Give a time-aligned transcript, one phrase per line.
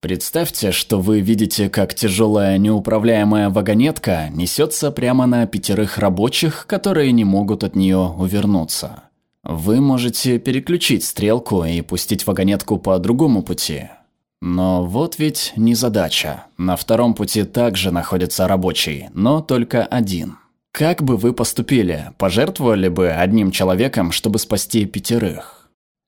[0.00, 7.24] Представьте, что вы видите, как тяжелая неуправляемая вагонетка несется прямо на пятерых рабочих, которые не
[7.24, 9.02] могут от нее увернуться.
[9.44, 13.90] Вы можете переключить стрелку и пустить вагонетку по другому пути.
[14.40, 16.44] Но вот ведь не задача.
[16.56, 20.38] На втором пути также находится рабочий, но только один.
[20.72, 22.12] Как бы вы поступили?
[22.16, 25.59] Пожертвовали бы одним человеком, чтобы спасти пятерых?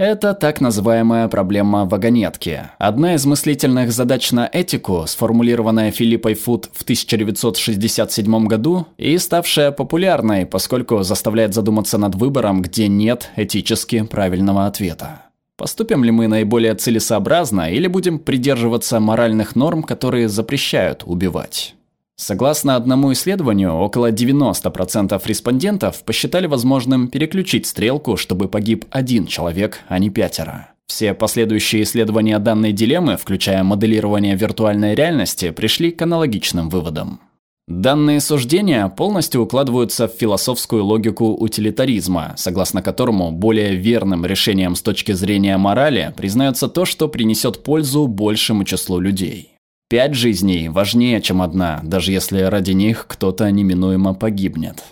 [0.00, 2.70] Это так называемая проблема вагонетки.
[2.78, 10.46] Одна из мыслительных задач на этику, сформулированная Филиппой Фуд в 1967 году и ставшая популярной,
[10.46, 15.20] поскольку заставляет задуматься над выбором, где нет этически правильного ответа.
[15.58, 21.74] Поступим ли мы наиболее целесообразно или будем придерживаться моральных норм, которые запрещают убивать?
[22.20, 29.98] Согласно одному исследованию, около 90% респондентов посчитали возможным переключить стрелку, чтобы погиб один человек, а
[29.98, 30.68] не пятеро.
[30.86, 37.20] Все последующие исследования данной дилеммы, включая моделирование виртуальной реальности, пришли к аналогичным выводам.
[37.66, 45.12] Данные суждения полностью укладываются в философскую логику утилитаризма, согласно которому более верным решением с точки
[45.12, 49.49] зрения морали признается то, что принесет пользу большему числу людей.
[49.90, 54.84] Пять жизней важнее, чем одна, даже если ради них кто-то неминуемо погибнет.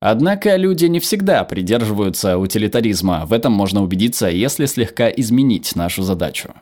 [0.00, 6.52] Однако люди не всегда придерживаются утилитаризма, в этом можно убедиться, если слегка изменить нашу задачу.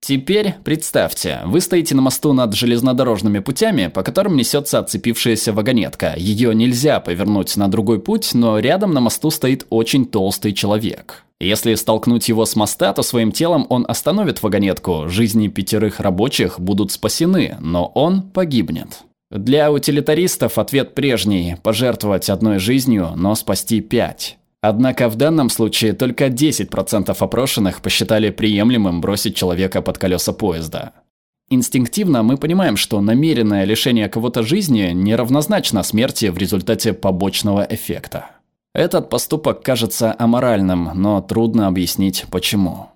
[0.00, 6.14] Теперь представьте, вы стоите на мосту над железнодорожными путями, по которым несется отцепившаяся вагонетка.
[6.16, 11.22] Ее нельзя повернуть на другой путь, но рядом на мосту стоит очень толстый человек.
[11.40, 16.92] Если столкнуть его с моста, то своим телом он остановит вагонетку, жизни пятерых рабочих будут
[16.92, 19.04] спасены, но он погибнет.
[19.30, 24.36] Для утилитаристов ответ прежний– пожертвовать одной жизнью, но спасти пять.
[24.60, 30.92] Однако в данном случае только 10% опрошенных посчитали приемлемым бросить человека под колеса поезда.
[31.48, 38.39] Инстинктивно мы понимаем, что намеренное лишение кого-то жизни неравнозначно смерти в результате побочного эффекта.
[38.74, 42.90] Этот поступок кажется аморальным, но трудно объяснить почему.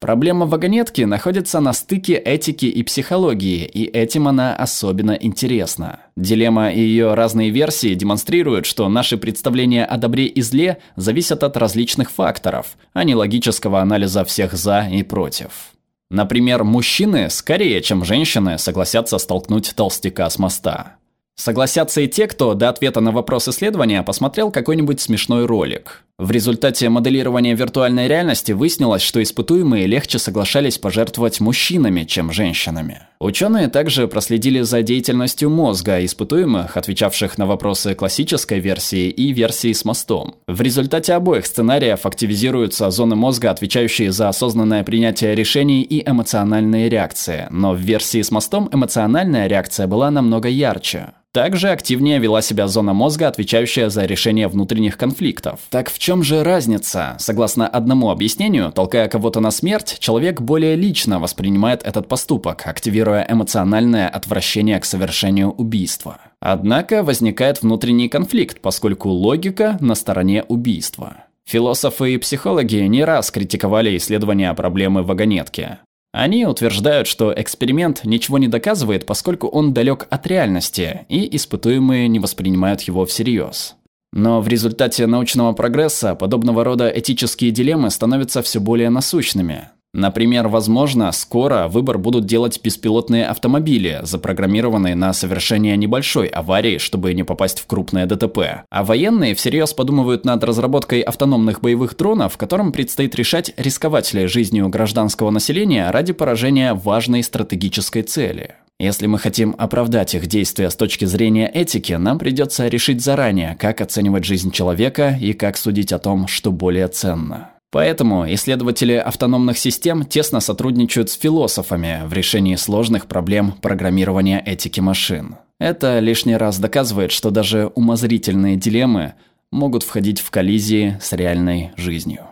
[0.00, 6.00] Проблема вагонетки находится на стыке этики и психологии, и этим она особенно интересна.
[6.16, 11.58] Дилемма и ее разные версии демонстрируют, что наши представления о добре и зле зависят от
[11.58, 15.72] различных факторов, а не логического анализа всех «за» и «против».
[16.10, 20.96] Например, мужчины скорее, чем женщины, согласятся столкнуть толстяка с моста.
[21.40, 26.04] Согласятся и те, кто до ответа на вопрос исследования посмотрел какой-нибудь смешной ролик.
[26.20, 33.04] В результате моделирования виртуальной реальности выяснилось, что испытуемые легче соглашались пожертвовать мужчинами, чем женщинами.
[33.20, 39.86] Ученые также проследили за деятельностью мозга испытуемых, отвечавших на вопросы классической версии и версии с
[39.86, 40.34] мостом.
[40.46, 47.46] В результате обоих сценариев активизируются зоны мозга, отвечающие за осознанное принятие решений и эмоциональные реакции,
[47.50, 51.14] но в версии с мостом эмоциональная реакция была намного ярче.
[51.32, 55.60] Также активнее вела себя зона мозга, отвечающая за решение внутренних конфликтов.
[55.70, 57.14] Так в чем же разница?
[57.18, 64.08] Согласно одному объяснению, толкая кого-то на смерть, человек более лично воспринимает этот поступок, активируя эмоциональное
[64.08, 66.18] отвращение к совершению убийства.
[66.40, 71.24] Однако возникает внутренний конфликт, поскольку логика на стороне убийства.
[71.46, 75.78] Философы и психологи не раз критиковали исследования проблемы вагонетки.
[76.12, 82.18] Они утверждают, что эксперимент ничего не доказывает, поскольку он далек от реальности, и испытуемые не
[82.18, 83.76] воспринимают его всерьез.
[84.12, 89.68] Но в результате научного прогресса подобного рода этические дилеммы становятся все более насущными.
[89.92, 97.24] Например, возможно, скоро выбор будут делать беспилотные автомобили, запрограммированные на совершение небольшой аварии, чтобы не
[97.24, 98.62] попасть в крупное ДТП.
[98.70, 104.68] А военные всерьез подумывают над разработкой автономных боевых дронов, которым предстоит решать, рисковать ли жизнью
[104.68, 108.54] гражданского населения ради поражения важной стратегической цели.
[108.80, 113.82] Если мы хотим оправдать их действия с точки зрения этики, нам придется решить заранее, как
[113.82, 117.50] оценивать жизнь человека и как судить о том, что более ценно.
[117.70, 125.36] Поэтому исследователи автономных систем тесно сотрудничают с философами в решении сложных проблем программирования этики машин.
[125.58, 129.12] Это лишний раз доказывает, что даже умозрительные дилеммы
[129.52, 132.29] могут входить в коллизии с реальной жизнью.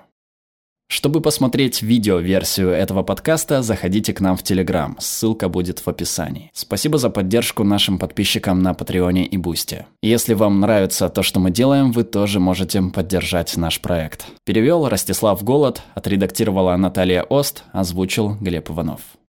[0.91, 6.51] Чтобы посмотреть видео-версию этого подкаста, заходите к нам в Телеграм, ссылка будет в описании.
[6.55, 9.87] Спасибо за поддержку нашим подписчикам на Патреоне и Бусте.
[10.01, 14.25] Если вам нравится то, что мы делаем, вы тоже можете поддержать наш проект.
[14.45, 19.01] Перевел Ростислав Голод, отредактировала Наталья Ост, озвучил Глеб Иванов.